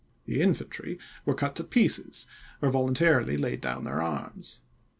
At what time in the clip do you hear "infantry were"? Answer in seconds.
0.41-1.35